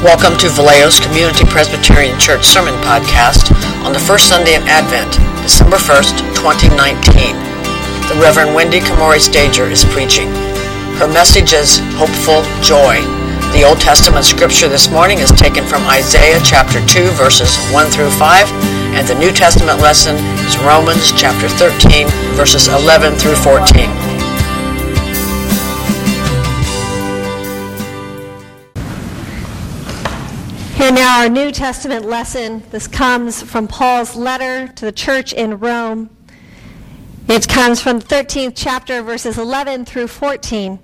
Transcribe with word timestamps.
Welcome 0.00 0.38
to 0.38 0.48
Vallejo's 0.48 0.98
Community 0.98 1.44
Presbyterian 1.44 2.18
Church 2.18 2.46
Sermon 2.46 2.72
Podcast 2.80 3.52
on 3.84 3.92
the 3.92 3.98
first 4.00 4.30
Sunday 4.30 4.54
in 4.56 4.62
Advent, 4.64 5.12
December 5.44 5.76
1st, 5.76 6.24
2019. 6.32 7.36
The 8.08 8.16
Reverend 8.16 8.54
Wendy 8.54 8.80
Kamori 8.80 9.20
Stager 9.20 9.68
is 9.68 9.84
preaching. 9.84 10.32
Her 10.96 11.06
message 11.06 11.52
is 11.52 11.84
Hopeful 12.00 12.40
Joy. 12.64 13.04
The 13.52 13.68
Old 13.68 13.78
Testament 13.78 14.24
scripture 14.24 14.68
this 14.72 14.88
morning 14.88 15.18
is 15.18 15.32
taken 15.32 15.66
from 15.66 15.84
Isaiah 15.84 16.40
chapter 16.42 16.80
2, 16.80 17.12
verses 17.20 17.60
1 17.68 17.90
through 17.92 18.08
5, 18.08 18.48
and 18.96 19.06
the 19.06 19.20
New 19.20 19.32
Testament 19.32 19.84
lesson 19.84 20.16
is 20.48 20.56
Romans 20.64 21.12
chapter 21.12 21.46
13, 21.60 22.08
verses 22.40 22.68
11 22.68 23.16
through 23.20 23.36
14. 23.36 24.19
Now, 31.00 31.22
our 31.22 31.30
New 31.30 31.50
Testament 31.50 32.04
lesson. 32.04 32.62
This 32.72 32.86
comes 32.86 33.42
from 33.42 33.66
Paul's 33.66 34.16
letter 34.16 34.68
to 34.68 34.84
the 34.84 34.92
church 34.92 35.32
in 35.32 35.58
Rome. 35.58 36.10
It 37.26 37.48
comes 37.48 37.80
from 37.80 38.00
the 38.00 38.04
13th 38.04 38.52
chapter, 38.54 39.00
verses 39.00 39.38
11 39.38 39.86
through 39.86 40.08
14. 40.08 40.78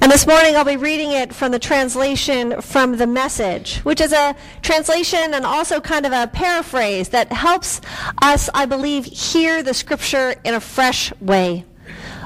And 0.00 0.10
this 0.10 0.26
morning 0.26 0.56
I'll 0.56 0.64
be 0.64 0.78
reading 0.78 1.12
it 1.12 1.34
from 1.34 1.52
the 1.52 1.58
translation 1.58 2.62
from 2.62 2.96
the 2.96 3.06
message, 3.06 3.80
which 3.80 4.00
is 4.00 4.14
a 4.14 4.34
translation 4.62 5.34
and 5.34 5.44
also 5.44 5.78
kind 5.78 6.06
of 6.06 6.12
a 6.12 6.26
paraphrase 6.28 7.10
that 7.10 7.30
helps 7.30 7.82
us, 8.22 8.48
I 8.54 8.64
believe, 8.64 9.04
hear 9.04 9.62
the 9.62 9.74
scripture 9.74 10.36
in 10.42 10.54
a 10.54 10.60
fresh 10.60 11.12
way. 11.20 11.66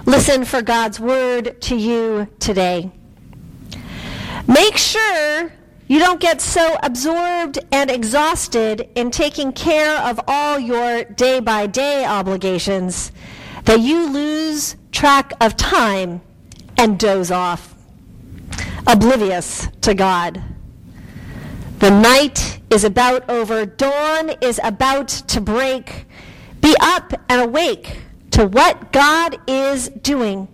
Listen 0.07 0.45
for 0.45 0.63
God's 0.63 1.01
word 1.01 1.61
to 1.63 1.75
you 1.75 2.29
today. 2.39 2.93
Make 4.47 4.77
sure 4.77 5.53
you 5.93 5.99
don't 5.99 6.21
get 6.21 6.41
so 6.41 6.79
absorbed 6.83 7.59
and 7.71 7.91
exhausted 7.91 8.89
in 8.95 9.11
taking 9.11 9.53
care 9.53 9.99
of 9.99 10.19
all 10.27 10.59
your 10.59 11.05
day 11.05 11.39
by 11.39 11.67
day 11.67 12.03
obligations 12.07 13.13
that 13.67 13.79
you 13.79 14.11
lose 14.11 14.75
track 14.91 15.35
of 15.43 15.55
time 15.55 16.23
and 16.79 16.99
doze 16.99 17.31
off, 17.31 17.75
oblivious 18.87 19.69
to 19.83 19.93
God. 19.93 20.43
The 21.81 21.91
night 21.91 22.61
is 22.71 22.85
about 22.85 23.29
over, 23.29 23.67
dawn 23.67 24.31
is 24.41 24.59
about 24.65 25.09
to 25.09 25.43
break. 25.43 26.07
Be 26.63 26.75
up 26.81 27.13
and 27.29 27.43
awake 27.43 27.99
to 28.31 28.47
what 28.47 28.93
God 28.93 29.37
is 29.47 29.91
doing. 29.91 30.49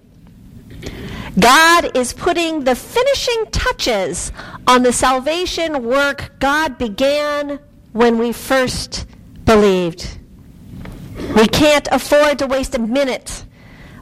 God 1.38 1.96
is 1.96 2.12
putting 2.12 2.64
the 2.64 2.74
finishing 2.74 3.46
touches 3.52 4.32
on 4.68 4.82
the 4.82 4.92
salvation 4.92 5.82
work 5.82 6.30
God 6.40 6.76
began 6.76 7.58
when 7.92 8.18
we 8.18 8.32
first 8.32 9.06
believed. 9.46 10.18
We 11.34 11.46
can't 11.46 11.88
afford 11.90 12.38
to 12.40 12.46
waste 12.46 12.74
a 12.74 12.78
minute, 12.78 13.46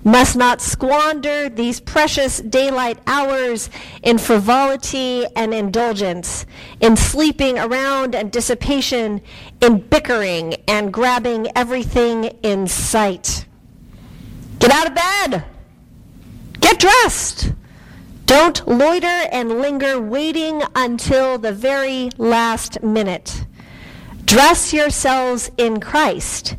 must 0.02 0.34
not 0.34 0.60
squander 0.60 1.48
these 1.48 1.78
precious 1.78 2.38
daylight 2.40 2.98
hours 3.06 3.70
in 4.02 4.18
frivolity 4.18 5.24
and 5.36 5.54
indulgence, 5.54 6.46
in 6.80 6.96
sleeping 6.96 7.58
around 7.58 8.16
and 8.16 8.32
dissipation, 8.32 9.20
in 9.62 9.78
bickering 9.78 10.56
and 10.66 10.92
grabbing 10.92 11.46
everything 11.54 12.24
in 12.42 12.66
sight. 12.66 13.46
Get 14.58 14.72
out 14.72 14.88
of 14.88 14.94
bed! 14.96 15.44
Get 16.60 16.80
dressed. 16.80 17.52
Don't 18.26 18.66
loiter 18.66 19.06
and 19.06 19.60
linger 19.60 20.00
waiting 20.00 20.62
until 20.74 21.38
the 21.38 21.52
very 21.52 22.10
last 22.18 22.82
minute. 22.82 23.46
Dress 24.24 24.72
yourselves 24.72 25.52
in 25.56 25.78
Christ 25.78 26.56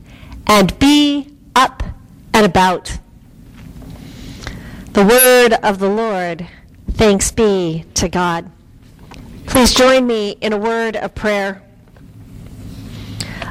and 0.47 0.79
be 0.79 1.35
up 1.55 1.83
and 2.33 2.45
about. 2.45 2.97
The 4.94 5.06
word 5.06 5.59
of 5.61 5.79
the 5.79 5.89
Lord. 5.89 6.47
Thanks 6.94 7.31
be 7.31 7.83
to 7.95 8.07
God. 8.07 8.50
Please 9.45 9.73
join 9.73 10.07
me 10.07 10.38
in 10.39 10.53
a 10.53 10.57
word 10.57 10.95
of 10.95 11.16
prayer. 11.16 11.61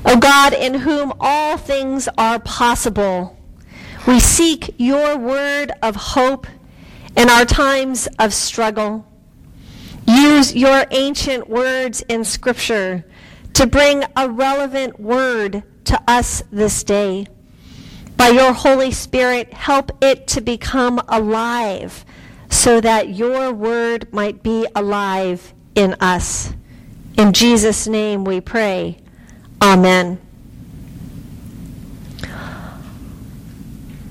O 0.06 0.16
God, 0.16 0.54
in 0.54 0.72
whom 0.72 1.12
all 1.20 1.58
things 1.58 2.08
are 2.16 2.38
possible, 2.38 3.36
we 4.06 4.20
seek 4.20 4.74
your 4.78 5.18
word 5.18 5.72
of 5.82 5.96
hope 5.96 6.46
in 7.16 7.30
our 7.30 7.44
times 7.44 8.08
of 8.18 8.32
struggle. 8.32 9.06
Use 10.06 10.54
your 10.54 10.86
ancient 10.90 11.48
words 11.48 12.02
in 12.02 12.22
Scripture 12.24 13.04
to 13.54 13.66
bring 13.66 14.04
a 14.16 14.28
relevant 14.28 15.00
word 15.00 15.62
to 15.84 16.00
us 16.06 16.42
this 16.52 16.84
day. 16.84 17.26
By 18.16 18.28
your 18.28 18.52
Holy 18.52 18.92
Spirit, 18.92 19.52
help 19.52 19.92
it 20.02 20.26
to 20.28 20.40
become 20.40 21.00
alive 21.08 22.04
so 22.50 22.80
that 22.80 23.10
your 23.10 23.52
word 23.52 24.12
might 24.12 24.42
be 24.42 24.66
alive 24.74 25.52
in 25.74 25.94
us. 26.00 26.52
In 27.16 27.32
Jesus' 27.32 27.86
name 27.86 28.24
we 28.24 28.40
pray. 28.40 28.98
Amen. 29.60 30.25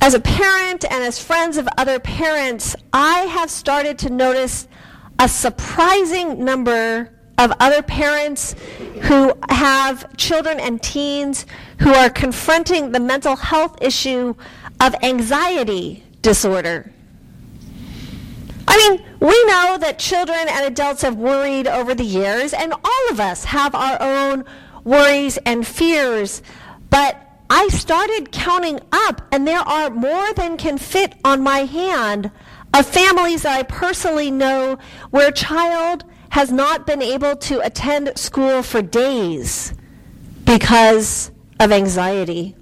As 0.06 0.14
a 0.14 0.20
parent 0.20 0.86
and 0.86 1.04
as 1.04 1.18
friends 1.18 1.58
of 1.58 1.68
other 1.80 2.00
parents, 2.00 2.76
I 2.94 3.22
have 3.22 3.50
started 3.50 3.98
to 3.98 4.12
notice 4.12 4.68
a 5.18 5.28
surprising 5.28 6.46
number 6.46 7.10
of 7.40 7.52
other 7.60 7.82
parents 7.82 8.54
who 9.02 9.34
have 9.50 10.16
children 10.16 10.60
and 10.60 10.80
teens 10.80 11.48
who 11.80 11.90
are 11.90 12.12
confronting 12.12 12.92
the 12.92 13.00
mental 13.00 13.36
health 13.36 13.82
issue 13.82 14.36
of 14.80 14.94
anxiety 15.02 16.04
disorder. 16.22 16.92
I 18.68 18.78
mean, 18.78 19.04
we 19.20 19.46
know 19.46 19.80
that 19.80 19.98
children 19.98 20.46
and 20.48 20.68
adults 20.68 21.02
have 21.02 21.16
worried 21.16 21.66
over 21.66 21.96
the 21.96 22.04
years, 22.06 22.54
and 22.54 22.74
all 22.74 23.10
of 23.10 23.20
us 23.20 23.46
have 23.46 23.74
our 23.74 24.00
own 24.00 24.46
worries 24.84 25.38
and 25.48 25.66
fears, 25.66 26.44
but 26.92 27.25
I 27.50 27.68
started 27.68 28.32
counting 28.32 28.80
up, 28.92 29.22
and 29.32 29.48
there 29.48 29.60
are 29.60 29.90
more 29.90 30.34
than 30.34 30.58
can 30.58 30.78
fit 30.78 31.14
on 31.24 31.42
my 31.42 31.60
hand 31.60 32.32
of 32.74 32.86
families 32.86 33.44
that 33.44 33.58
I 33.58 33.64
personally 33.64 34.32
know 34.32 34.78
where 35.12 35.30
a 35.30 35.32
child 35.32 36.04
has 36.30 36.52
not 36.52 36.88
been 36.88 37.02
able 37.02 37.36
to 37.36 37.60
attend 37.60 38.18
school 38.18 38.64
for 38.64 38.82
days 38.82 39.74
because 40.44 41.32
of 41.60 41.72
anxiety. 41.72 42.56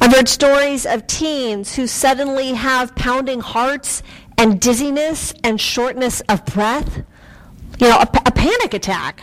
I've 0.00 0.12
heard 0.12 0.28
stories 0.28 0.86
of 0.86 1.06
teens 1.06 1.74
who 1.74 1.86
suddenly 1.86 2.52
have 2.52 2.94
pounding 2.94 3.40
hearts 3.40 4.02
and 4.36 4.60
dizziness 4.60 5.34
and 5.42 5.60
shortness 5.60 6.20
of 6.28 6.44
breath, 6.44 6.98
you 7.80 7.88
know, 7.88 7.98
a, 7.98 8.08
a 8.26 8.30
panic 8.30 8.74
attack. 8.74 9.22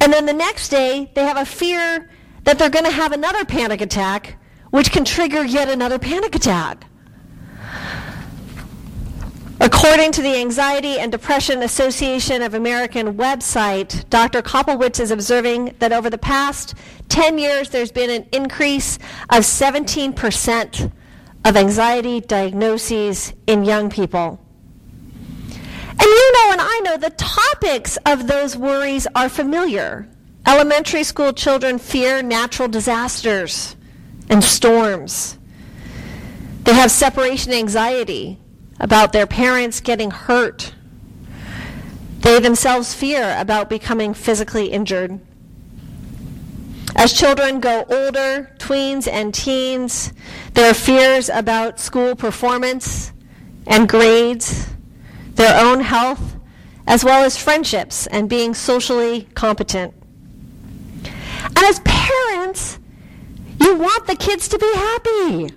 And 0.00 0.12
then 0.12 0.26
the 0.26 0.32
next 0.32 0.68
day, 0.68 1.10
they 1.14 1.22
have 1.22 1.38
a 1.38 1.46
fear 1.46 2.10
that 2.46 2.60
they're 2.60 2.70
going 2.70 2.84
to 2.84 2.92
have 2.92 3.10
another 3.10 3.44
panic 3.44 3.80
attack, 3.80 4.38
which 4.70 4.92
can 4.92 5.04
trigger 5.04 5.44
yet 5.44 5.68
another 5.68 5.98
panic 5.98 6.34
attack. 6.34 6.84
According 9.60 10.12
to 10.12 10.22
the 10.22 10.36
Anxiety 10.36 11.00
and 11.00 11.10
Depression 11.10 11.64
Association 11.64 12.42
of 12.42 12.54
American 12.54 13.14
website, 13.16 14.08
Dr. 14.10 14.42
Koplewicz 14.42 15.00
is 15.00 15.10
observing 15.10 15.74
that 15.80 15.92
over 15.92 16.08
the 16.08 16.18
past 16.18 16.74
10 17.08 17.36
years, 17.36 17.70
there's 17.70 17.90
been 17.90 18.10
an 18.10 18.28
increase 18.30 18.98
of 19.30 19.42
17% 19.42 20.92
of 21.44 21.56
anxiety 21.56 22.20
diagnoses 22.20 23.32
in 23.48 23.64
young 23.64 23.90
people. 23.90 24.40
And 25.48 26.02
you 26.02 26.32
know, 26.32 26.52
and 26.52 26.60
I 26.60 26.80
know, 26.84 26.96
the 26.96 27.10
topics 27.10 27.98
of 28.06 28.28
those 28.28 28.56
worries 28.56 29.08
are 29.16 29.28
familiar. 29.28 30.08
Elementary 30.46 31.02
school 31.02 31.32
children 31.32 31.76
fear 31.76 32.22
natural 32.22 32.68
disasters 32.68 33.74
and 34.28 34.44
storms. 34.44 35.38
They 36.62 36.72
have 36.72 36.92
separation 36.92 37.52
anxiety 37.52 38.38
about 38.78 39.12
their 39.12 39.26
parents 39.26 39.80
getting 39.80 40.12
hurt. 40.12 40.72
They 42.20 42.38
themselves 42.38 42.94
fear 42.94 43.36
about 43.38 43.68
becoming 43.68 44.14
physically 44.14 44.66
injured. 44.66 45.18
As 46.94 47.12
children 47.12 47.58
go 47.58 47.84
older, 47.90 48.54
tweens 48.58 49.08
and 49.08 49.34
teens, 49.34 50.12
their 50.54 50.74
fears 50.74 51.28
about 51.28 51.80
school 51.80 52.14
performance 52.14 53.12
and 53.66 53.88
grades, 53.88 54.68
their 55.34 55.60
own 55.60 55.80
health, 55.80 56.36
as 56.86 57.04
well 57.04 57.24
as 57.24 57.36
friendships 57.36 58.06
and 58.06 58.28
being 58.28 58.54
socially 58.54 59.28
competent. 59.34 59.92
As 61.56 61.80
parents, 61.80 62.78
you 63.60 63.76
want 63.76 64.06
the 64.06 64.16
kids 64.16 64.48
to 64.48 64.58
be 64.58 64.72
happy. 64.74 65.54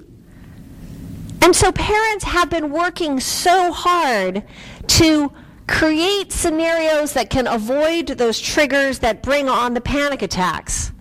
And 1.41 1.55
so 1.55 1.71
parents 1.71 2.25
have 2.25 2.49
been 2.49 2.71
working 2.71 3.19
so 3.19 3.71
hard 3.71 4.43
to 4.87 5.31
create 5.67 6.31
scenarios 6.31 7.13
that 7.13 7.29
can 7.29 7.47
avoid 7.47 8.07
those 8.07 8.39
triggers 8.39 8.99
that 8.99 9.21
bring 9.23 9.47
on 9.47 9.73
the 9.73 9.81
panic 9.81 10.21
attacks. 10.21 10.91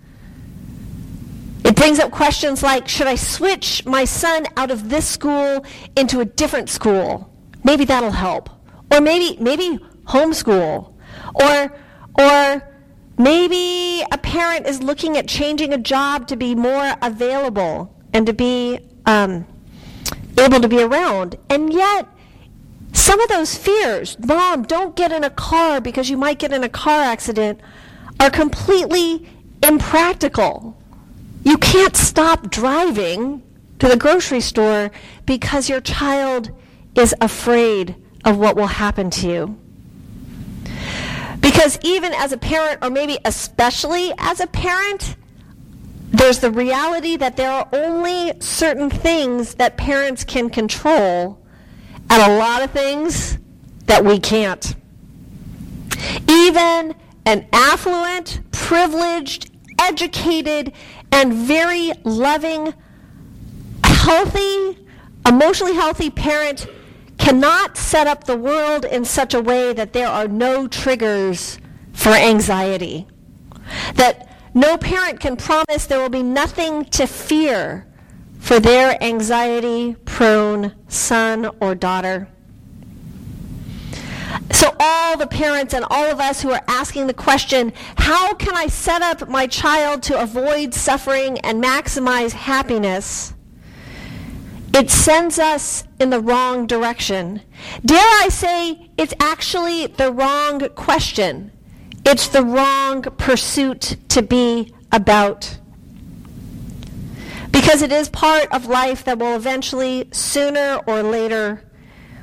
It 1.65 1.75
brings 1.75 1.99
up 1.99 2.11
questions 2.11 2.63
like 2.63 2.87
Should 2.87 3.07
I 3.07 3.15
switch 3.15 3.85
my 3.85 4.05
son 4.05 4.45
out 4.57 4.71
of 4.71 4.89
this 4.89 5.07
school 5.07 5.65
into 5.95 6.19
a 6.19 6.25
different 6.25 6.69
school? 6.69 7.31
Maybe 7.63 7.85
that'll 7.85 8.11
help. 8.11 8.49
Or 8.91 9.01
maybe, 9.01 9.37
maybe 9.41 9.79
homeschool. 10.05 10.93
Or, 11.35 11.77
or 12.17 12.68
maybe 13.19 14.01
a 14.11 14.17
parent 14.17 14.65
is 14.65 14.81
looking 14.81 15.17
at 15.17 15.27
changing 15.27 15.73
a 15.73 15.77
job 15.77 16.25
to 16.27 16.35
be 16.35 16.55
more 16.55 16.93
available 17.01 17.93
and 18.13 18.25
to 18.25 18.33
be 18.33 18.79
um, 19.05 19.45
able 20.39 20.61
to 20.61 20.67
be 20.67 20.81
around. 20.81 21.35
And 21.49 21.71
yet, 21.71 22.07
some 22.93 23.19
of 23.19 23.29
those 23.29 23.55
fears, 23.55 24.17
mom, 24.19 24.63
don't 24.63 24.95
get 24.95 25.11
in 25.11 25.23
a 25.23 25.29
car 25.29 25.81
because 25.81 26.09
you 26.09 26.17
might 26.17 26.39
get 26.39 26.53
in 26.53 26.63
a 26.63 26.69
car 26.69 27.01
accident, 27.01 27.59
are 28.19 28.29
completely 28.29 29.29
impractical. 29.61 30.81
You 31.43 31.57
can't 31.57 31.95
stop 31.95 32.49
driving 32.49 33.43
to 33.79 33.87
the 33.87 33.97
grocery 33.97 34.41
store 34.41 34.91
because 35.25 35.69
your 35.69 35.81
child 35.81 36.51
is 36.95 37.13
afraid 37.21 37.95
of 38.25 38.37
what 38.37 38.55
will 38.55 38.67
happen 38.67 39.09
to 39.09 39.27
you. 39.27 39.59
Because 41.59 41.77
even 41.83 42.13
as 42.13 42.31
a 42.31 42.37
parent, 42.37 42.79
or 42.81 42.89
maybe 42.89 43.17
especially 43.25 44.13
as 44.17 44.39
a 44.39 44.47
parent, 44.47 45.17
there's 46.09 46.39
the 46.39 46.51
reality 46.51 47.17
that 47.17 47.35
there 47.35 47.51
are 47.51 47.67
only 47.73 48.31
certain 48.39 48.89
things 48.89 49.55
that 49.55 49.75
parents 49.75 50.23
can 50.23 50.49
control 50.49 51.37
and 52.09 52.31
a 52.31 52.37
lot 52.37 52.63
of 52.63 52.71
things 52.71 53.39
that 53.87 54.05
we 54.05 54.19
can't. 54.19 54.73
Even 56.29 56.95
an 57.25 57.45
affluent, 57.51 58.39
privileged, 58.53 59.51
educated, 59.81 60.71
and 61.11 61.33
very 61.33 61.91
loving, 62.05 62.73
healthy, 63.83 64.77
emotionally 65.27 65.73
healthy 65.73 66.09
parent 66.09 66.67
cannot 67.19 67.77
set 67.77 68.07
up 68.07 68.23
the 68.23 68.35
world 68.35 68.85
in 68.85 69.05
such 69.05 69.35
a 69.35 69.41
way 69.41 69.73
that 69.73 69.93
there 69.93 70.07
are 70.07 70.27
no 70.27 70.67
triggers 70.67 71.59
for 71.93 72.09
anxiety. 72.09 73.05
That 73.95 74.27
no 74.55 74.77
parent 74.77 75.19
can 75.19 75.35
promise 75.35 75.85
there 75.85 75.99
will 75.99 76.09
be 76.09 76.23
nothing 76.23 76.85
to 76.85 77.05
fear 77.05 77.85
for 78.39 78.59
their 78.59 79.01
anxiety 79.03 79.95
prone 80.05 80.73
son 80.87 81.51
or 81.59 81.75
daughter. 81.75 82.27
So, 84.51 84.75
all 84.79 85.17
the 85.17 85.27
parents 85.27 85.73
and 85.73 85.85
all 85.89 86.05
of 86.05 86.19
us 86.19 86.41
who 86.41 86.51
are 86.51 86.63
asking 86.67 87.07
the 87.07 87.13
question, 87.13 87.73
how 87.97 88.33
can 88.35 88.55
I 88.55 88.67
set 88.67 89.01
up 89.01 89.27
my 89.27 89.45
child 89.45 90.03
to 90.03 90.19
avoid 90.19 90.73
suffering 90.73 91.37
and 91.39 91.63
maximize 91.63 92.31
happiness? 92.31 93.33
It 94.79 94.89
sends 94.89 95.37
us 95.37 95.83
in 95.99 96.09
the 96.09 96.21
wrong 96.21 96.65
direction. 96.65 97.41
Dare 97.83 97.99
I 97.99 98.29
say, 98.29 98.89
it's 98.97 99.13
actually 99.19 99.87
the 99.87 100.09
wrong 100.09 100.69
question. 100.69 101.51
It's 102.05 102.29
the 102.29 102.45
wrong 102.45 103.01
pursuit 103.01 103.97
to 104.07 104.21
be 104.21 104.73
about. 104.93 105.57
Because 107.51 107.81
it 107.81 107.91
is 107.91 108.07
part 108.07 108.47
of 108.53 108.67
life 108.67 109.03
that 109.03 109.19
will 109.19 109.35
eventually, 109.35 110.07
sooner 110.13 110.79
or 110.87 111.03
later, 111.03 111.61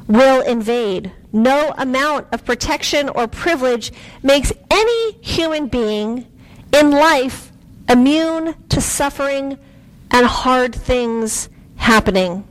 will 0.08 0.40
invade. 0.40 1.12
No 1.34 1.74
amount 1.76 2.28
of 2.32 2.46
protection 2.46 3.10
or 3.10 3.28
privilege 3.28 3.92
makes 4.22 4.50
any 4.70 5.12
human 5.20 5.66
being 5.66 6.26
in 6.72 6.90
life 6.90 7.52
immune 7.86 8.54
to 8.70 8.80
suffering 8.80 9.58
and 10.10 10.24
hard 10.24 10.74
things 10.74 11.50
happening. 11.86 12.44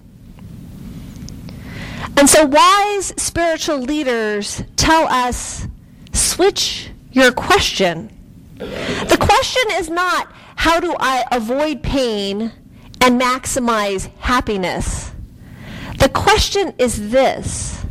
And 2.16 2.30
so, 2.30 2.46
wise 2.46 3.12
spiritual 3.18 3.80
leaders 3.80 4.64
tell 4.78 5.08
us 5.10 5.68
switch 6.14 6.90
your 7.12 7.34
question. 7.34 8.10
The 8.58 9.18
question 9.20 9.64
is 9.74 9.90
not, 9.90 10.32
how 10.56 10.80
do 10.80 10.96
I 10.98 11.26
avoid 11.34 11.84
pain 11.84 12.54
and 13.02 13.20
maximize 13.20 14.10
happiness? 14.20 15.12
The 16.00 16.08
question 16.08 16.74
is 16.78 17.12
this 17.12 17.84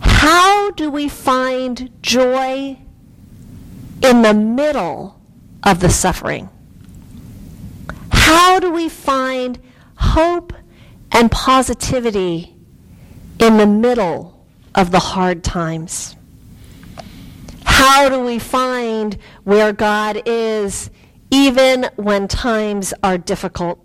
How 0.00 0.70
do 0.70 0.90
we 0.90 1.10
find 1.10 1.90
joy 2.00 2.78
in 4.02 4.22
the 4.22 4.32
middle 4.32 5.20
of 5.62 5.80
the 5.80 5.90
suffering? 5.90 6.48
How 8.10 8.58
do 8.58 8.70
we 8.72 8.88
find 8.88 9.58
hope 9.96 10.54
and 11.12 11.30
positivity 11.30 12.56
in 13.38 13.56
the 13.58 13.66
middle 13.66 14.46
of 14.74 14.90
the 14.90 14.98
hard 14.98 15.44
times? 15.44 16.16
How 17.64 18.08
do 18.08 18.20
we 18.20 18.38
find 18.38 19.16
where 19.44 19.72
God 19.72 20.22
is 20.26 20.90
even 21.30 21.88
when 21.96 22.28
times 22.28 22.94
are 23.02 23.18
difficult? 23.18 23.78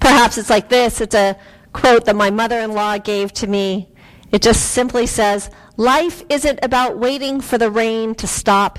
Perhaps 0.00 0.38
it's 0.38 0.50
like 0.50 0.68
this 0.68 1.00
it's 1.00 1.14
a 1.14 1.36
quote 1.72 2.06
that 2.06 2.16
my 2.16 2.30
mother 2.30 2.58
in 2.58 2.72
law 2.72 2.98
gave 2.98 3.32
to 3.34 3.46
me. 3.46 3.88
It 4.32 4.42
just 4.42 4.72
simply 4.72 5.06
says, 5.06 5.50
Life 5.76 6.22
isn't 6.30 6.60
about 6.62 6.98
waiting 6.98 7.40
for 7.40 7.58
the 7.58 7.70
rain 7.70 8.14
to 8.16 8.26
stop, 8.26 8.78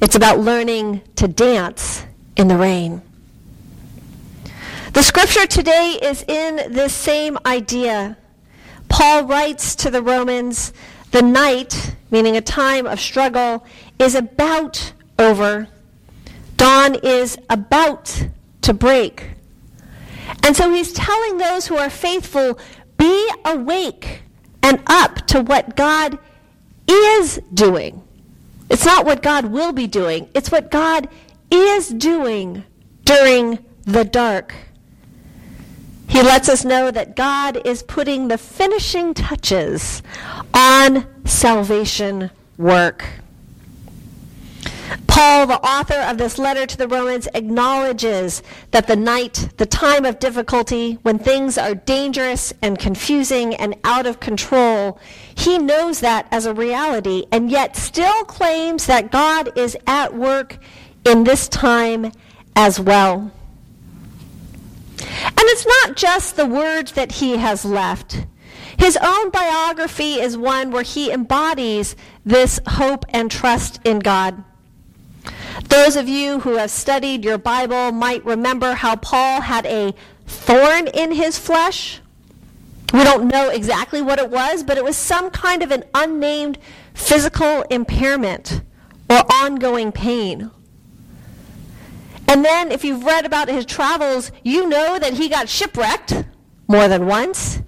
it's 0.00 0.14
about 0.14 0.38
learning 0.38 1.02
to 1.16 1.26
dance 1.26 2.04
in 2.36 2.48
the 2.48 2.56
rain. 2.56 3.02
The 4.92 5.02
scripture 5.02 5.46
today 5.46 5.98
is 6.02 6.22
in 6.28 6.70
this 6.70 6.92
same 6.92 7.38
idea. 7.46 8.18
Paul 8.90 9.24
writes 9.24 9.74
to 9.76 9.90
the 9.90 10.02
Romans, 10.02 10.74
the 11.12 11.22
night, 11.22 11.96
meaning 12.10 12.36
a 12.36 12.42
time 12.42 12.86
of 12.86 13.00
struggle, 13.00 13.64
is 13.98 14.14
about 14.14 14.92
over. 15.18 15.66
Dawn 16.58 16.96
is 16.96 17.38
about 17.48 18.28
to 18.60 18.74
break. 18.74 19.30
And 20.42 20.54
so 20.54 20.70
he's 20.70 20.92
telling 20.92 21.38
those 21.38 21.66
who 21.66 21.78
are 21.78 21.88
faithful, 21.88 22.58
be 22.98 23.30
awake 23.46 24.24
and 24.62 24.82
up 24.88 25.26
to 25.28 25.40
what 25.40 25.74
God 25.74 26.18
is 26.86 27.40
doing. 27.54 28.02
It's 28.68 28.84
not 28.84 29.06
what 29.06 29.22
God 29.22 29.46
will 29.46 29.72
be 29.72 29.86
doing, 29.86 30.28
it's 30.34 30.52
what 30.52 30.70
God 30.70 31.08
is 31.50 31.88
doing 31.88 32.64
during 33.06 33.58
the 33.84 34.04
dark. 34.04 34.54
He 36.12 36.22
lets 36.22 36.50
us 36.50 36.62
know 36.62 36.90
that 36.90 37.16
God 37.16 37.66
is 37.66 37.82
putting 37.82 38.28
the 38.28 38.36
finishing 38.36 39.14
touches 39.14 40.02
on 40.52 41.06
salvation 41.24 42.30
work. 42.58 43.06
Paul, 45.06 45.46
the 45.46 45.58
author 45.66 45.98
of 45.98 46.18
this 46.18 46.36
letter 46.38 46.66
to 46.66 46.76
the 46.76 46.86
Romans, 46.86 47.28
acknowledges 47.32 48.42
that 48.72 48.88
the 48.88 48.94
night, 48.94 49.48
the 49.56 49.64
time 49.64 50.04
of 50.04 50.18
difficulty, 50.18 50.98
when 51.00 51.18
things 51.18 51.56
are 51.56 51.74
dangerous 51.74 52.52
and 52.60 52.78
confusing 52.78 53.54
and 53.54 53.74
out 53.82 54.04
of 54.04 54.20
control, 54.20 55.00
he 55.34 55.56
knows 55.56 56.00
that 56.00 56.28
as 56.30 56.44
a 56.44 56.52
reality 56.52 57.24
and 57.32 57.50
yet 57.50 57.74
still 57.74 58.24
claims 58.24 58.84
that 58.84 59.10
God 59.10 59.56
is 59.56 59.78
at 59.86 60.14
work 60.14 60.58
in 61.06 61.24
this 61.24 61.48
time 61.48 62.12
as 62.54 62.78
well. 62.78 63.32
And 65.24 65.34
it's 65.38 65.66
not 65.66 65.96
just 65.96 66.36
the 66.36 66.46
words 66.46 66.92
that 66.92 67.12
he 67.12 67.36
has 67.36 67.64
left. 67.64 68.26
His 68.78 68.96
own 68.96 69.30
biography 69.30 70.14
is 70.14 70.36
one 70.36 70.70
where 70.70 70.82
he 70.82 71.10
embodies 71.10 71.94
this 72.24 72.58
hope 72.66 73.04
and 73.10 73.30
trust 73.30 73.80
in 73.84 73.98
God. 73.98 74.42
Those 75.68 75.96
of 75.96 76.08
you 76.08 76.40
who 76.40 76.56
have 76.56 76.70
studied 76.70 77.24
your 77.24 77.38
Bible 77.38 77.92
might 77.92 78.24
remember 78.24 78.74
how 78.74 78.96
Paul 78.96 79.40
had 79.40 79.66
a 79.66 79.94
thorn 80.26 80.88
in 80.88 81.12
his 81.12 81.38
flesh. 81.38 82.00
We 82.92 83.04
don't 83.04 83.28
know 83.28 83.48
exactly 83.48 84.02
what 84.02 84.18
it 84.18 84.30
was, 84.30 84.62
but 84.62 84.76
it 84.76 84.84
was 84.84 84.96
some 84.96 85.30
kind 85.30 85.62
of 85.62 85.70
an 85.70 85.84
unnamed 85.94 86.58
physical 86.94 87.62
impairment 87.70 88.62
or 89.08 89.22
ongoing 89.32 89.92
pain. 89.92 90.50
And 92.32 92.42
then, 92.42 92.72
if 92.72 92.82
you've 92.82 93.04
read 93.04 93.26
about 93.26 93.48
his 93.48 93.66
travels, 93.66 94.32
you 94.42 94.66
know 94.66 94.98
that 94.98 95.12
he 95.12 95.28
got 95.28 95.50
shipwrecked 95.50 96.14
more 96.66 96.88
than 96.88 97.04
once. 97.04 97.60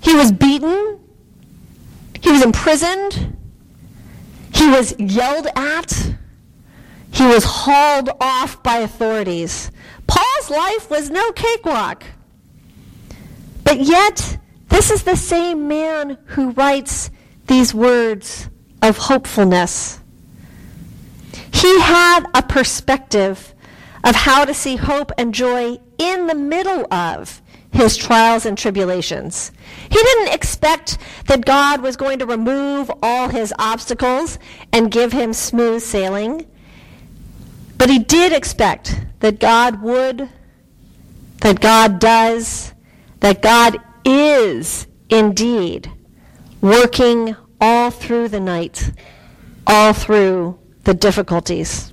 He 0.00 0.14
was 0.14 0.32
beaten. 0.32 0.98
He 2.22 2.30
was 2.30 2.42
imprisoned. 2.42 3.36
He 4.54 4.66
was 4.70 4.98
yelled 4.98 5.48
at. 5.54 6.14
He 7.12 7.26
was 7.26 7.44
hauled 7.44 8.08
off 8.22 8.62
by 8.62 8.78
authorities. 8.78 9.70
Paul's 10.06 10.48
life 10.48 10.88
was 10.88 11.10
no 11.10 11.30
cakewalk. 11.32 12.04
But 13.64 13.80
yet, 13.80 14.38
this 14.70 14.90
is 14.90 15.02
the 15.02 15.16
same 15.16 15.68
man 15.68 16.16
who 16.24 16.52
writes 16.52 17.10
these 17.48 17.74
words 17.74 18.48
of 18.80 18.96
hopefulness. 18.96 20.00
He 21.52 21.80
had 21.82 22.24
a 22.32 22.42
perspective 22.42 23.54
of 24.04 24.14
how 24.14 24.44
to 24.44 24.54
see 24.54 24.76
hope 24.76 25.12
and 25.18 25.34
joy 25.34 25.78
in 25.98 26.26
the 26.26 26.34
middle 26.34 26.86
of 26.92 27.42
his 27.72 27.96
trials 27.96 28.46
and 28.46 28.58
tribulations. 28.58 29.52
He 29.88 29.96
didn't 29.96 30.34
expect 30.34 30.98
that 31.26 31.44
God 31.44 31.82
was 31.82 31.96
going 31.96 32.18
to 32.18 32.26
remove 32.26 32.90
all 33.02 33.28
his 33.28 33.54
obstacles 33.58 34.38
and 34.72 34.90
give 34.90 35.12
him 35.12 35.32
smooth 35.32 35.82
sailing. 35.82 36.46
But 37.78 37.90
he 37.90 37.98
did 37.98 38.32
expect 38.32 39.00
that 39.20 39.38
God 39.38 39.82
would, 39.82 40.28
that 41.38 41.60
God 41.60 41.98
does, 42.00 42.74
that 43.20 43.42
God 43.42 43.78
is 44.04 44.86
indeed 45.08 45.90
working 46.60 47.36
all 47.60 47.90
through 47.90 48.28
the 48.28 48.40
night, 48.40 48.92
all 49.66 49.92
through 49.92 50.58
the 50.84 50.94
difficulties. 50.94 51.92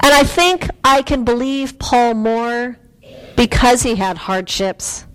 And 0.00 0.12
I 0.12 0.24
think 0.24 0.68
I 0.84 1.02
can 1.02 1.24
believe 1.24 1.78
Paul 1.78 2.14
more 2.14 2.78
because 3.36 3.82
he 3.82 3.96
had 3.96 4.16
hardships. 4.16 5.06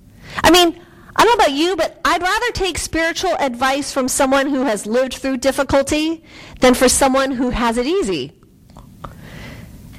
I 0.44 0.52
mean, 0.52 0.80
I 1.16 1.24
don't 1.24 1.38
know 1.38 1.46
about 1.46 1.58
you, 1.58 1.76
but 1.76 2.00
I'd 2.06 2.22
rather 2.22 2.52
take 2.52 2.78
spiritual 2.78 3.36
advice 3.40 3.92
from 3.92 4.08
someone 4.08 4.48
who 4.48 4.64
has 4.64 4.86
lived 4.86 5.16
through 5.16 5.38
difficulty 5.38 6.24
than 6.60 6.74
for 6.74 6.88
someone 6.88 7.32
who 7.32 7.50
has 7.50 7.78
it 7.78 7.88
easy. 7.88 8.40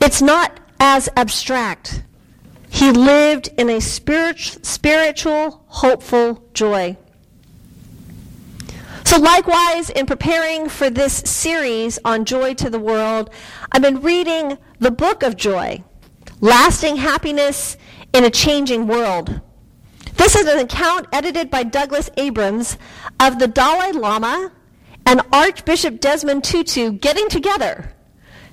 It's 0.00 0.22
not 0.22 0.60
as 0.78 1.08
abstract. 1.16 2.04
He 2.70 2.92
lived 2.92 3.48
in 3.58 3.68
a 3.68 3.80
spirit, 3.80 4.38
spiritual, 4.38 5.64
hopeful 5.66 6.48
joy. 6.54 6.96
So, 9.08 9.18
likewise, 9.18 9.88
in 9.88 10.04
preparing 10.04 10.68
for 10.68 10.90
this 10.90 11.14
series 11.24 11.98
on 12.04 12.26
joy 12.26 12.52
to 12.52 12.68
the 12.68 12.78
world, 12.78 13.30
I've 13.72 13.80
been 13.80 14.02
reading 14.02 14.58
the 14.80 14.90
book 14.90 15.22
of 15.22 15.34
joy, 15.34 15.82
Lasting 16.42 16.96
Happiness 16.96 17.78
in 18.12 18.24
a 18.24 18.30
Changing 18.30 18.86
World. 18.86 19.40
This 20.16 20.36
is 20.36 20.46
an 20.46 20.58
account 20.58 21.06
edited 21.10 21.48
by 21.48 21.62
Douglas 21.62 22.10
Abrams 22.18 22.76
of 23.18 23.38
the 23.38 23.48
Dalai 23.48 23.92
Lama 23.92 24.52
and 25.06 25.22
Archbishop 25.32 26.00
Desmond 26.00 26.44
Tutu 26.44 26.92
getting 26.92 27.30
together 27.30 27.90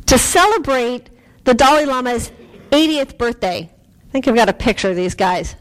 to 0.06 0.18
celebrate 0.18 1.10
the 1.44 1.54
Dalai 1.54 1.84
Lama's 1.84 2.32
80th 2.72 3.18
birthday. 3.18 3.70
I 4.08 4.12
think 4.14 4.26
I've 4.26 4.36
got 4.36 4.48
a 4.48 4.54
picture 4.54 4.90
of 4.90 4.96
these 4.96 5.16
guys. 5.16 5.58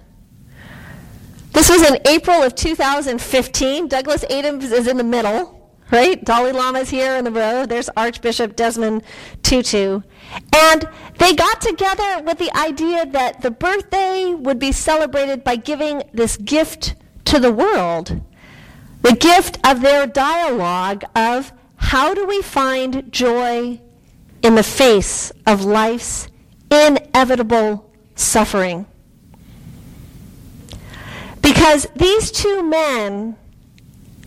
This 1.55 1.71
was 1.71 1.83
in 1.89 1.99
April 2.07 2.43
of 2.43 2.57
2015. 2.57 3.87
Douglas 3.87 4.25
Abrams 4.29 4.73
is 4.73 4.89
in 4.89 4.97
the 4.97 5.05
middle, 5.05 5.73
right? 5.93 6.23
Dalai 6.25 6.51
Lama's 6.51 6.91
here 6.91 7.15
in 7.15 7.25
the 7.25 7.31
row. 7.31 7.65
There's 7.65 7.89
Archbishop 7.97 8.57
Desmond 8.57 9.05
Tutu. 9.45 10.03
And 10.53 10.89
they 11.19 11.33
got 11.33 11.61
together 11.61 12.23
with 12.25 12.39
the 12.39 12.55
idea 12.57 13.07
that 13.07 13.41
the 13.41 13.53
birthday 13.53 14.35
would 14.35 14.59
be 14.59 14.73
celebrated 14.73 15.45
by 15.45 15.55
giving 15.55 16.03
this 16.13 16.37
gift 16.37 16.97
to 17.27 17.39
the 17.39 17.53
world 17.53 18.21
the 19.03 19.15
gift 19.15 19.59
of 19.65 19.83
their 19.83 20.07
dialogue 20.07 21.05
of 21.15 21.53
how 21.77 22.15
do 22.15 22.27
we 22.27 22.41
find 22.43 23.13
joy 23.13 23.79
in 24.43 24.55
the 24.55 24.63
face 24.63 25.31
of 25.47 25.63
life's 25.65 26.27
inevitable 26.71 27.93
suffering. 28.17 28.87
Because 31.55 31.87
these 31.95 32.33
two 32.33 32.65
men 32.65 33.37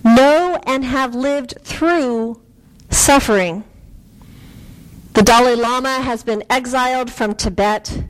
know 0.01 0.57
and 0.65 0.86
have 0.86 1.13
lived 1.13 1.55
through 1.62 2.41
suffering. 2.89 3.65
The 5.13 5.24
Dalai 5.24 5.55
Lama 5.55 6.00
has 6.00 6.24
been 6.24 6.41
exiled 6.50 7.12
from 7.12 7.36
Tibet. 7.36 8.05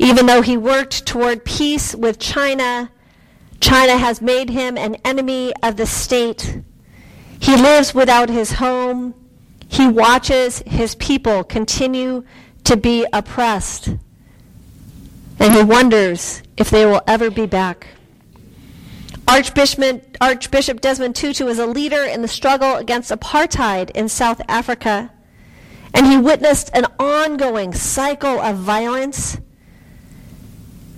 Even 0.00 0.26
though 0.26 0.42
he 0.42 0.56
worked 0.56 1.06
toward 1.06 1.44
peace 1.44 1.94
with 1.94 2.18
China, 2.18 2.90
China 3.60 3.96
has 3.96 4.20
made 4.20 4.50
him 4.50 4.76
an 4.76 4.96
enemy 5.04 5.52
of 5.62 5.76
the 5.76 5.86
state. 5.86 6.62
He 7.38 7.54
lives 7.54 7.94
without 7.94 8.28
his 8.28 8.54
home. 8.54 9.14
He 9.68 9.86
watches 9.86 10.64
his 10.66 10.96
people 10.96 11.44
continue 11.44 12.24
to 12.64 12.76
be 12.76 13.06
oppressed. 13.12 13.86
And 15.38 15.54
he 15.54 15.62
wonders 15.62 16.42
if 16.56 16.70
they 16.70 16.86
will 16.86 17.02
ever 17.06 17.30
be 17.30 17.46
back. 17.46 17.86
Archbishop, 19.28 20.16
Archbishop 20.20 20.80
Desmond 20.80 21.16
Tutu 21.16 21.44
was 21.44 21.58
a 21.58 21.66
leader 21.66 22.02
in 22.02 22.22
the 22.22 22.28
struggle 22.28 22.76
against 22.76 23.10
apartheid 23.10 23.90
in 23.90 24.08
South 24.08 24.40
Africa. 24.48 25.12
And 25.92 26.06
he 26.06 26.16
witnessed 26.16 26.70
an 26.74 26.86
ongoing 26.98 27.72
cycle 27.72 28.40
of 28.40 28.56
violence 28.56 29.38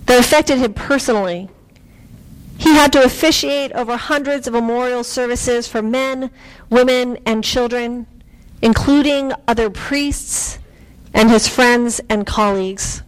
that 0.05 0.19
affected 0.19 0.57
him 0.57 0.73
personally. 0.73 1.49
He 2.57 2.73
had 2.73 2.91
to 2.93 3.03
officiate 3.03 3.71
over 3.71 3.95
hundreds 3.95 4.45
of 4.45 4.53
memorial 4.53 5.03
services 5.03 5.67
for 5.67 5.81
men, 5.81 6.29
women, 6.69 7.17
and 7.25 7.43
children, 7.43 8.05
including 8.61 9.31
other 9.47 9.69
priests 9.69 10.59
and 11.13 11.31
his 11.31 11.47
friends 11.47 12.01
and 12.09 12.27
colleagues. 12.27 13.01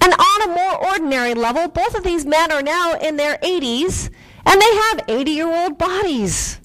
And 0.00 0.12
on 0.12 0.42
a 0.42 0.54
more 0.54 0.86
ordinary 0.90 1.34
level, 1.34 1.68
both 1.68 1.94
of 1.94 2.04
these 2.04 2.24
men 2.24 2.52
are 2.52 2.62
now 2.62 2.94
in 2.94 3.16
their 3.16 3.36
80s 3.38 4.10
and 4.46 4.60
they 4.60 4.74
have 4.74 5.04
80 5.08 5.30
year 5.30 5.52
old 5.52 5.78
bodies. 5.78 6.60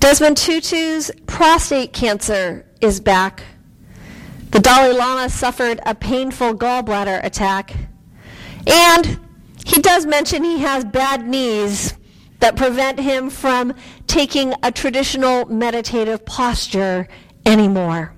Desmond 0.00 0.36
Tutu's 0.36 1.10
prostate 1.26 1.92
cancer 1.92 2.66
is 2.80 3.00
back. 3.00 3.42
The 4.50 4.58
Dalai 4.58 4.92
Lama 4.92 5.28
suffered 5.30 5.80
a 5.86 5.94
painful 5.94 6.54
gallbladder 6.54 7.24
attack. 7.24 7.74
And 8.66 9.18
he 9.64 9.80
does 9.80 10.04
mention 10.06 10.44
he 10.44 10.58
has 10.58 10.84
bad 10.84 11.26
knees 11.26 11.94
that 12.40 12.56
prevent 12.56 12.98
him 12.98 13.30
from 13.30 13.74
taking 14.06 14.52
a 14.62 14.72
traditional 14.72 15.46
meditative 15.46 16.24
posture 16.26 17.08
anymore. 17.46 18.12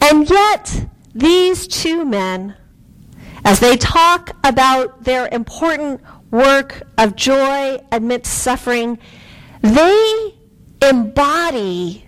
And 0.00 0.30
yet, 0.30 0.86
these 1.14 1.68
two 1.68 2.04
men, 2.04 2.56
as 3.44 3.60
they 3.60 3.76
talk 3.76 4.36
about 4.42 5.04
their 5.04 5.28
important 5.30 6.00
work 6.30 6.82
of 6.98 7.14
joy 7.14 7.78
amidst 7.92 8.32
suffering, 8.42 8.98
they 9.62 10.34
embody 10.82 12.06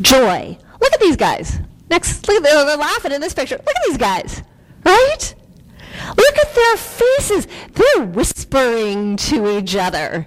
joy. 0.00 0.56
Look 0.80 0.92
at 0.92 1.00
these 1.00 1.16
guys. 1.16 1.58
Next, 1.90 2.26
look 2.26 2.38
at 2.38 2.42
they're, 2.42 2.64
they're 2.64 2.76
laughing 2.76 3.12
in 3.12 3.20
this 3.20 3.34
picture. 3.34 3.56
Look 3.56 3.76
at 3.76 3.82
these 3.86 3.98
guys, 3.98 4.42
right? 4.84 5.34
Look 6.16 6.38
at 6.38 6.54
their 6.54 6.76
faces. 6.76 7.46
They're 7.72 8.06
whispering 8.06 9.16
to 9.18 9.58
each 9.58 9.76
other. 9.76 10.26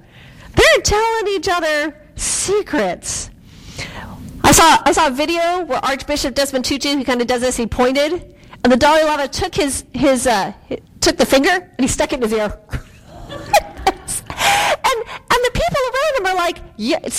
They're 0.53 0.81
telling 0.83 1.27
each 1.29 1.47
other 1.47 2.00
secrets. 2.15 3.31
I 4.45 4.51
saw 4.51 4.77
I 4.85 4.91
saw 4.91 5.07
a 5.07 5.11
video 5.11 5.65
where 5.65 5.83
Archbishop 5.83 6.35
Desmond 6.35 6.65
Tutu 6.65 6.95
he 6.95 7.03
kind 7.03 7.19
of 7.19 7.25
does 7.25 7.41
this. 7.41 7.57
He 7.57 7.65
pointed, 7.65 8.35
and 8.63 8.71
the 8.71 8.77
Dalai 8.77 9.03
Lama 9.03 9.27
took 9.27 9.55
his 9.55 9.85
his 9.91 10.27
uh, 10.27 10.53
took 11.01 11.17
the 11.17 11.25
finger 11.25 11.49
and 11.49 11.79
he 11.79 11.87
stuck 11.87 12.13
it 12.13 12.17
in 12.17 12.21
his 12.21 12.31
ear. 12.31 12.43
and 12.43 12.59
and 15.33 15.39
the 15.45 15.51
people 15.51 15.81
around 15.89 16.17
him 16.17 16.25
are 16.27 16.35
like, 16.35 16.59
yeah, 16.77 16.99
you, 17.03 17.09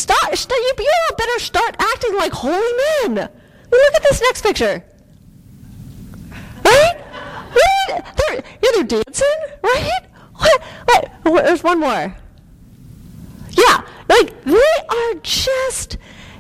you 0.78 0.92
all 1.11 1.16
better 1.16 1.38
start 1.40 1.75
acting 1.80 2.14
like 2.14 2.30
holy 2.33 2.73
men. 3.09 3.16
Look 3.16 3.95
at 3.97 4.02
this 4.04 4.23
next 4.23 4.42
picture. 4.42 4.85
Right? 6.64 6.95
right? 7.90 8.04
They're, 8.16 8.37
yeah, 8.37 8.71
they're 8.75 8.85
dancing, 8.85 9.38
right? 9.64 9.90
What? 10.37 10.62
What? 11.25 11.45
There's 11.45 11.64
one 11.64 11.80
more. 11.80 12.14
Yeah, 13.50 13.83
like 14.09 14.45
they 14.45 14.62
are 14.88 15.14
just, 15.23 15.97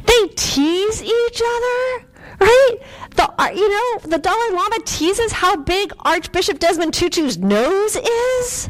they 0.06 0.28
tease 0.34 1.02
each 1.02 1.42
other, 1.42 2.06
right? 2.40 2.76
The, 3.16 3.32
uh, 3.40 3.50
you 3.54 3.68
know, 3.68 3.98
the 4.04 4.18
Dalai 4.18 4.50
Lama 4.52 4.78
teases 4.84 5.32
how 5.32 5.56
big 5.56 5.92
Archbishop 6.00 6.58
Desmond 6.58 6.92
Tutu's 6.92 7.38
nose 7.38 7.96
is, 7.96 8.68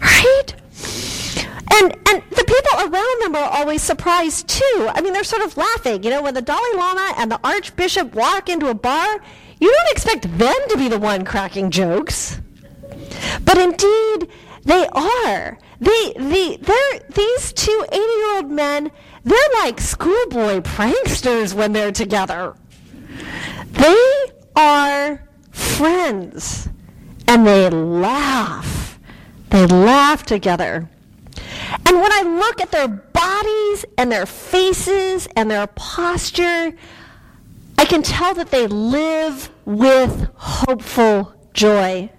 right? 0.00 0.54
And 1.70 1.92
and 2.08 2.22
the 2.30 2.44
people 2.44 2.92
around 2.92 3.22
them 3.22 3.36
are 3.36 3.50
always 3.50 3.82
surprised 3.82 4.48
too. 4.48 4.90
I 4.94 5.00
mean, 5.00 5.12
they're 5.12 5.24
sort 5.24 5.42
of 5.42 5.56
laughing. 5.56 6.02
You 6.02 6.10
know, 6.10 6.22
when 6.22 6.34
the 6.34 6.42
Dalai 6.42 6.76
Lama 6.76 7.14
and 7.18 7.30
the 7.30 7.40
Archbishop 7.44 8.14
walk 8.14 8.48
into 8.48 8.68
a 8.68 8.74
bar, 8.74 9.20
you 9.60 9.70
don't 9.70 9.90
expect 9.92 10.38
them 10.38 10.54
to 10.70 10.76
be 10.76 10.88
the 10.88 10.98
one 10.98 11.24
cracking 11.24 11.70
jokes. 11.70 12.40
But 13.44 13.58
indeed, 13.58 14.28
they 14.64 14.86
are. 14.92 15.58
They, 15.80 16.12
they, 16.16 16.56
they're, 16.56 17.00
these 17.14 17.52
two 17.52 17.84
80 17.92 17.96
year 17.96 18.36
old 18.36 18.50
men, 18.50 18.90
they're 19.24 19.38
like 19.62 19.80
schoolboy 19.80 20.60
pranksters 20.60 21.54
when 21.54 21.72
they're 21.72 21.92
together. 21.92 22.54
They 23.72 24.32
are 24.56 25.22
friends 25.50 26.68
and 27.28 27.46
they 27.46 27.68
laugh 27.70 28.98
They 29.50 29.66
laugh 29.66 30.24
together. 30.24 30.88
And 31.86 32.00
when 32.00 32.12
I 32.12 32.22
look 32.22 32.60
at 32.60 32.70
their 32.70 32.88
bodies 32.88 33.84
and 33.96 34.10
their 34.10 34.26
faces 34.26 35.28
and 35.36 35.50
their 35.50 35.66
posture, 35.68 36.74
I 37.78 37.84
can 37.84 38.02
tell 38.02 38.34
that 38.34 38.50
they 38.50 38.66
live 38.66 39.50
with 39.64 40.28
hopeful 40.34 41.34
joy. 41.54 42.10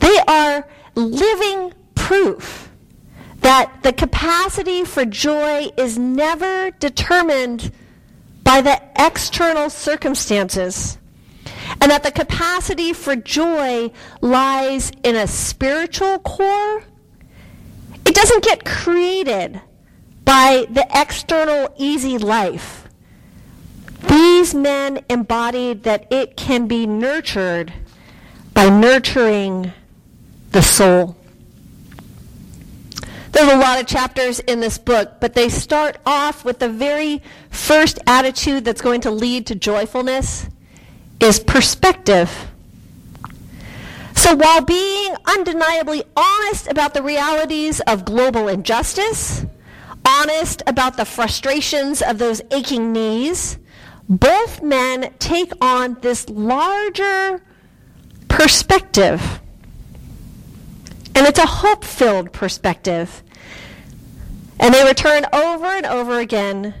They 0.00 0.18
are 0.26 0.68
living 0.94 1.72
proof 2.06 2.70
that 3.40 3.82
the 3.82 3.92
capacity 3.92 4.84
for 4.84 5.04
joy 5.04 5.68
is 5.76 5.98
never 5.98 6.70
determined 6.78 7.72
by 8.44 8.60
the 8.60 8.80
external 8.96 9.68
circumstances, 9.68 10.98
and 11.80 11.90
that 11.90 12.04
the 12.04 12.12
capacity 12.12 12.92
for 12.92 13.16
joy 13.16 13.90
lies 14.20 14.92
in 15.02 15.16
a 15.16 15.26
spiritual 15.26 16.20
core. 16.20 16.84
It 18.06 18.14
doesn't 18.14 18.44
get 18.44 18.64
created 18.64 19.60
by 20.24 20.66
the 20.70 20.86
external 20.94 21.74
easy 21.76 22.18
life. 22.18 22.86
These 24.08 24.54
men 24.54 25.04
embodied 25.10 25.82
that 25.82 26.06
it 26.12 26.36
can 26.36 26.68
be 26.68 26.86
nurtured 26.86 27.72
by 28.54 28.68
nurturing 28.68 29.72
the 30.52 30.62
soul. 30.62 31.16
There's 33.36 33.52
a 33.52 33.58
lot 33.58 33.78
of 33.78 33.86
chapters 33.86 34.40
in 34.40 34.60
this 34.60 34.78
book, 34.78 35.20
but 35.20 35.34
they 35.34 35.50
start 35.50 35.98
off 36.06 36.42
with 36.42 36.58
the 36.58 36.70
very 36.70 37.20
first 37.50 37.98
attitude 38.06 38.64
that's 38.64 38.80
going 38.80 39.02
to 39.02 39.10
lead 39.10 39.48
to 39.48 39.54
joyfulness 39.54 40.48
is 41.20 41.38
perspective. 41.38 42.30
So 44.14 44.34
while 44.34 44.62
being 44.62 45.14
undeniably 45.26 46.02
honest 46.16 46.68
about 46.68 46.94
the 46.94 47.02
realities 47.02 47.80
of 47.80 48.06
global 48.06 48.48
injustice, 48.48 49.44
honest 50.06 50.62
about 50.66 50.96
the 50.96 51.04
frustrations 51.04 52.00
of 52.00 52.16
those 52.16 52.40
aching 52.50 52.90
knees, 52.90 53.58
both 54.08 54.62
men 54.62 55.12
take 55.18 55.52
on 55.60 55.98
this 56.00 56.26
larger 56.30 57.42
perspective. 58.28 59.42
And 61.14 61.26
it's 61.26 61.38
a 61.38 61.46
hope 61.46 61.84
filled 61.84 62.32
perspective. 62.32 63.22
And 64.58 64.74
they 64.74 64.84
return 64.84 65.26
over 65.32 65.66
and 65.66 65.86
over 65.86 66.18
again 66.18 66.74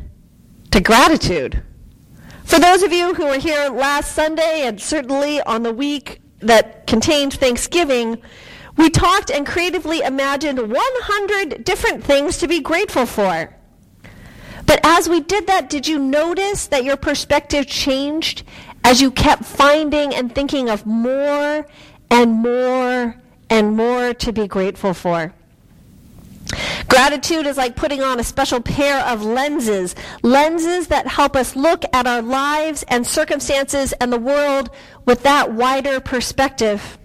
to 0.70 0.80
gratitude. 0.80 1.62
For 2.44 2.58
those 2.58 2.82
of 2.82 2.92
you 2.92 3.14
who 3.14 3.26
were 3.26 3.38
here 3.38 3.68
last 3.68 4.12
Sunday 4.12 4.62
and 4.66 4.80
certainly 4.80 5.40
on 5.42 5.62
the 5.62 5.72
week 5.72 6.20
that 6.40 6.86
contained 6.86 7.34
Thanksgiving, 7.34 8.22
we 8.76 8.90
talked 8.90 9.30
and 9.30 9.46
creatively 9.46 10.00
imagined 10.00 10.58
100 10.58 11.64
different 11.64 12.04
things 12.04 12.38
to 12.38 12.48
be 12.48 12.60
grateful 12.60 13.06
for. 13.06 13.54
But 14.66 14.80
as 14.84 15.08
we 15.08 15.20
did 15.20 15.46
that, 15.46 15.70
did 15.70 15.86
you 15.86 15.98
notice 15.98 16.66
that 16.66 16.84
your 16.84 16.96
perspective 16.96 17.66
changed 17.66 18.42
as 18.84 19.00
you 19.00 19.10
kept 19.10 19.44
finding 19.44 20.14
and 20.14 20.34
thinking 20.34 20.68
of 20.68 20.84
more 20.84 21.66
and 22.10 22.32
more 22.32 23.16
and 23.48 23.76
more 23.76 24.12
to 24.14 24.32
be 24.32 24.46
grateful 24.46 24.92
for? 24.92 25.32
Gratitude 26.88 27.46
is 27.46 27.56
like 27.56 27.74
putting 27.74 28.02
on 28.02 28.20
a 28.20 28.24
special 28.24 28.60
pair 28.60 29.00
of 29.06 29.24
lenses, 29.24 29.94
lenses 30.22 30.88
that 30.88 31.06
help 31.06 31.34
us 31.34 31.56
look 31.56 31.84
at 31.92 32.06
our 32.06 32.22
lives 32.22 32.84
and 32.88 33.06
circumstances 33.06 33.92
and 33.94 34.12
the 34.12 34.18
world 34.18 34.70
with 35.04 35.22
that 35.24 35.52
wider 35.52 36.00
perspective. 36.00 36.98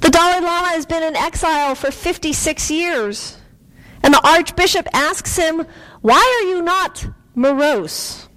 The 0.00 0.10
Dalai 0.10 0.40
Lama 0.40 0.68
has 0.68 0.86
been 0.86 1.02
in 1.02 1.16
exile 1.16 1.74
for 1.74 1.90
56 1.90 2.70
years, 2.70 3.38
and 4.02 4.12
the 4.12 4.26
Archbishop 4.26 4.86
asks 4.92 5.36
him, 5.36 5.64
Why 6.00 6.40
are 6.42 6.48
you 6.48 6.62
not 6.62 7.06
morose? 7.34 8.28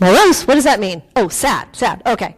Morose? 0.00 0.46
What 0.46 0.54
does 0.54 0.64
that 0.64 0.80
mean? 0.80 1.02
Oh, 1.16 1.28
sad, 1.28 1.74
sad. 1.74 2.02
Okay. 2.06 2.36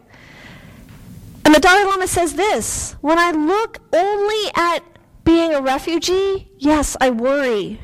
And 1.44 1.54
the 1.54 1.60
Dalai 1.60 1.84
Lama 1.84 2.06
says 2.06 2.34
this 2.34 2.92
When 3.00 3.18
I 3.18 3.32
look 3.32 3.78
only 3.92 4.50
at 4.54 4.82
being 5.24 5.54
a 5.54 5.60
refugee, 5.60 6.50
yes, 6.58 6.96
I 7.00 7.10
worry. 7.10 7.80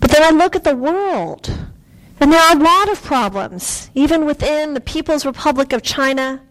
But 0.00 0.10
then 0.10 0.22
I 0.22 0.30
look 0.30 0.54
at 0.54 0.64
the 0.64 0.76
world, 0.76 1.50
and 2.20 2.32
there 2.32 2.40
are 2.40 2.56
a 2.56 2.62
lot 2.62 2.88
of 2.90 3.02
problems, 3.02 3.90
even 3.94 4.24
within 4.24 4.74
the 4.74 4.80
People's 4.80 5.26
Republic 5.26 5.72
of 5.72 5.82
China. 5.82 6.42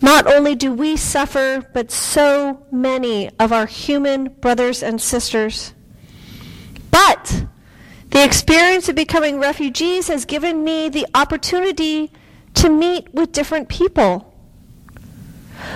Not 0.00 0.26
only 0.26 0.54
do 0.54 0.72
we 0.72 0.96
suffer, 0.96 1.64
but 1.72 1.90
so 1.90 2.66
many 2.72 3.30
of 3.38 3.52
our 3.52 3.66
human 3.66 4.28
brothers 4.28 4.82
and 4.82 5.00
sisters. 5.00 5.74
But 6.90 7.46
the 8.10 8.24
experience 8.24 8.88
of 8.88 8.96
becoming 8.96 9.38
refugees 9.38 10.08
has 10.08 10.24
given 10.24 10.64
me 10.64 10.88
the 10.88 11.06
opportunity 11.14 12.12
to 12.54 12.68
meet 12.68 13.12
with 13.14 13.32
different 13.32 13.68
people 13.68 14.31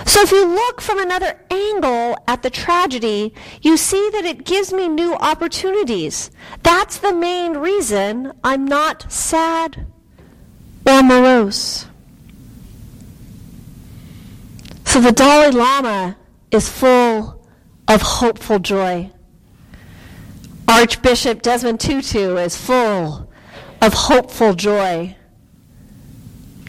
so 0.05 0.21
if 0.21 0.31
you 0.31 0.45
look 0.45 0.81
from 0.81 0.99
another 0.99 1.39
angle 1.49 2.17
at 2.27 2.43
the 2.43 2.49
tragedy, 2.49 3.33
you 3.61 3.77
see 3.77 4.09
that 4.13 4.25
it 4.25 4.45
gives 4.45 4.73
me 4.73 4.87
new 4.87 5.13
opportunities. 5.15 6.31
That's 6.63 6.97
the 6.99 7.13
main 7.13 7.57
reason 7.57 8.33
I'm 8.43 8.65
not 8.65 9.11
sad 9.11 9.85
or 10.85 11.03
morose. 11.03 11.85
So 14.85 15.01
the 15.01 15.11
Dalai 15.11 15.51
Lama 15.51 16.17
is 16.51 16.69
full 16.69 17.45
of 17.87 18.01
hopeful 18.01 18.59
joy. 18.59 19.11
Archbishop 20.67 21.41
Desmond 21.41 21.79
Tutu 21.79 22.37
is 22.37 22.57
full 22.57 23.29
of 23.81 23.93
hopeful 23.93 24.53
joy. 24.53 25.15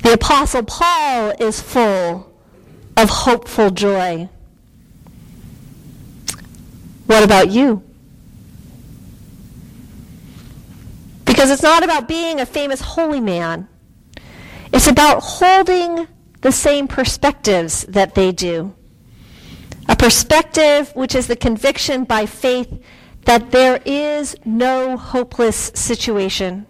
The 0.02 0.12
Apostle 0.14 0.62
Paul 0.62 1.32
is 1.40 1.60
full 1.60 2.27
of 2.98 3.08
hopeful 3.08 3.70
joy. 3.70 4.28
What 7.06 7.22
about 7.22 7.48
you? 7.48 7.84
Because 11.24 11.50
it's 11.52 11.62
not 11.62 11.84
about 11.84 12.08
being 12.08 12.40
a 12.40 12.46
famous 12.46 12.80
holy 12.80 13.20
man. 13.20 13.68
It's 14.72 14.88
about 14.88 15.20
holding 15.22 16.08
the 16.40 16.50
same 16.50 16.88
perspectives 16.88 17.82
that 17.82 18.16
they 18.16 18.32
do. 18.32 18.74
A 19.88 19.94
perspective 19.94 20.90
which 20.94 21.14
is 21.14 21.28
the 21.28 21.36
conviction 21.36 22.02
by 22.02 22.26
faith 22.26 22.82
that 23.26 23.52
there 23.52 23.80
is 23.84 24.34
no 24.44 24.96
hopeless 24.96 25.70
situation. 25.74 26.66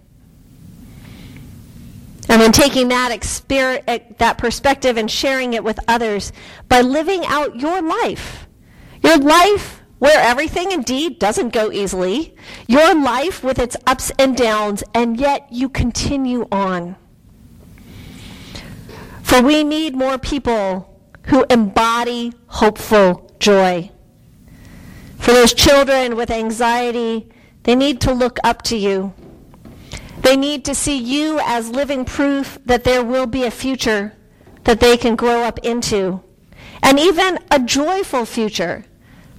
And 2.29 2.43
then 2.43 2.53
taking 2.53 2.88
that 2.88 3.11
experience, 3.11 3.85
eh, 3.88 4.01
that 4.19 4.37
perspective 4.37 4.97
and 4.97 5.11
sharing 5.11 5.55
it 5.55 5.64
with 5.64 5.81
others 5.88 6.33
by 6.69 6.83
living 6.83 7.25
out 7.27 7.59
your 7.59 7.81
life. 7.81 8.47
Your 9.03 9.17
life 9.17 9.83
where 9.99 10.21
everything 10.21 10.71
indeed 10.71 11.19
doesn't 11.19 11.53
go 11.53 11.73
easily. 11.73 12.35
Your 12.67 12.95
life 12.95 13.43
with 13.43 13.59
its 13.59 13.77
ups 13.87 14.12
and 14.19 14.37
downs, 14.37 14.85
and 14.95 15.19
yet 15.19 15.49
you 15.51 15.69
continue 15.69 16.47
on. 16.53 16.97
For 19.23 19.43
we 19.43 19.64
need 19.64 19.95
more 19.95 20.19
people 20.19 20.99
who 21.25 21.45
embody 21.51 22.33
hopeful 22.47 23.31
joy. 23.38 23.91
For 25.19 25.33
those 25.33 25.53
children 25.53 26.17
with 26.17 26.31
anxiety, 26.31 27.29
they 27.64 27.75
need 27.75 28.01
to 28.03 28.12
look 28.12 28.38
up 28.45 28.62
to 28.62 28.77
you. 28.77 29.12
They 30.22 30.37
need 30.37 30.64
to 30.66 30.74
see 30.74 30.98
you 30.98 31.40
as 31.42 31.70
living 31.70 32.04
proof 32.04 32.59
that 32.64 32.85
there 32.85 33.04
will 33.04 33.26
be 33.26 33.44
a 33.44 33.50
future 33.50 34.14
that 34.64 34.81
they 34.81 34.96
can 34.96 35.16
grow 35.16 35.42
up 35.42 35.59
into, 35.61 36.22
and 36.83 36.98
even 36.98 37.38
a 37.50 37.59
joyful 37.59 38.24
future 38.24 38.85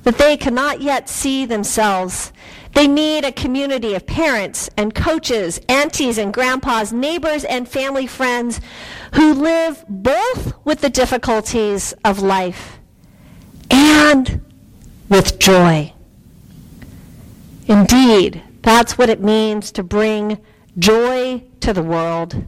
that 0.04 0.18
they 0.18 0.38
cannot 0.38 0.82
yet 0.82 1.10
see 1.10 1.46
themselves. 1.46 2.32
They 2.74 2.88
need 2.88 3.26
a 3.26 3.32
community 3.32 3.94
of 3.94 4.08
parents 4.08 4.70
and 4.78 4.96
coaches, 4.96 5.60
aunties 5.68 6.18
and 6.18 6.34
grandpas, 6.34 6.94
neighbors 6.94 7.44
and 7.44 7.68
family 7.68 8.08
friends 8.08 8.62
who 9.16 9.34
live 9.34 9.84
both 9.90 10.54
with 10.66 10.82
the 10.82 10.90
difficulties 10.90 11.94
of 12.06 12.20
life 12.20 12.80
and 13.70 14.42
with 15.10 15.40
joy. 15.40 15.94
Indeed, 17.68 18.42
that's 18.62 18.98
what 18.98 19.10
it 19.10 19.22
means 19.22 19.72
to 19.74 19.84
bring 19.84 20.40
joy 20.78 21.44
to 21.62 21.74
the 21.74 21.84
world. 21.84 22.46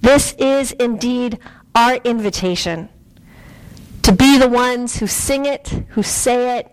This 0.00 0.34
is 0.34 0.72
indeed 0.72 1.38
our 1.74 1.96
invitation 1.96 2.88
to 4.02 4.12
be 4.12 4.38
the 4.38 4.48
ones 4.48 4.98
who 4.98 5.06
sing 5.06 5.46
it, 5.46 5.68
who 5.88 6.02
say 6.02 6.58
it, 6.58 6.70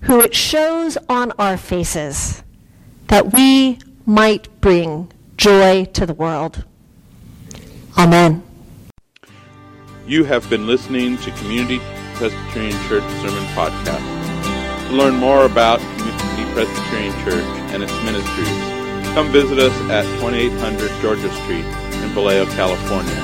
who 0.00 0.20
it 0.20 0.34
shows 0.34 0.98
on 1.08 1.30
our 1.38 1.56
faces, 1.56 2.42
that 3.06 3.32
we 3.32 3.78
might 4.04 4.48
bring 4.60 5.12
joy 5.36 5.84
to 5.84 6.04
the 6.04 6.14
world. 6.14 6.64
Amen. 7.96 8.42
You 10.08 10.24
have 10.24 10.50
been 10.50 10.66
listening 10.66 11.18
to 11.18 11.30
Community 11.32 11.80
Presbyterian 12.14 12.76
Church 12.88 13.04
Sermon 13.22 13.44
Podcast. 13.54 14.88
To 14.88 14.94
learn 14.94 15.14
more 15.14 15.44
about 15.44 15.78
Community 15.78 16.52
Presbyterian 16.52 17.12
Church 17.24 17.44
and 17.72 17.82
its 17.84 17.92
ministries, 18.02 18.71
come 19.14 19.30
visit 19.30 19.58
us 19.58 19.74
at 19.90 20.04
2800 20.20 20.90
Georgia 21.02 21.30
Street 21.42 21.64
in 21.64 22.08
Vallejo, 22.14 22.46
California, 22.52 23.20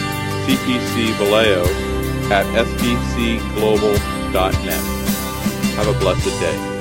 cpcvallejo 0.45 1.65
at 2.29 2.45
sbcglobal.net. 2.67 4.83
Have 5.75 5.87
a 5.87 5.93
blessed 5.99 6.39
day. 6.39 6.74